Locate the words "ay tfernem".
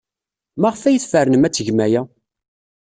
0.83-1.43